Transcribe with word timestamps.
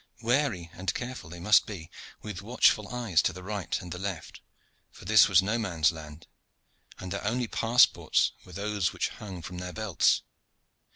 Wary 0.23 0.71
and 0.73 0.91
careful 0.95 1.29
they 1.29 1.39
must 1.39 1.67
be, 1.67 1.91
with 2.23 2.41
watchful 2.41 2.87
eyes 2.87 3.21
to 3.21 3.31
the 3.31 3.43
right 3.43 3.79
and 3.79 3.91
the 3.91 3.99
left, 3.99 4.41
for 4.89 5.05
this 5.05 5.29
was 5.29 5.43
no 5.43 5.59
man's 5.59 5.91
land, 5.91 6.25
and 6.97 7.11
their 7.13 7.23
only 7.23 7.47
passports 7.47 8.31
were 8.43 8.51
those 8.53 8.93
which 8.93 9.09
hung 9.09 9.43
from 9.43 9.59
their 9.59 9.73
belts. 9.73 10.23